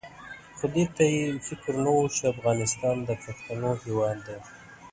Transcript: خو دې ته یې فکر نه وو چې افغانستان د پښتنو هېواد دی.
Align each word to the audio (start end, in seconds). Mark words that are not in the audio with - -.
خو 0.57 0.65
دې 0.73 0.85
ته 0.95 1.03
یې 1.15 1.25
فکر 1.47 1.73
نه 1.83 1.91
وو 1.95 2.05
چې 2.15 2.23
افغانستان 2.33 2.97
د 3.07 3.09
پښتنو 3.23 3.71
هېواد 3.83 4.17
دی. 4.27 4.37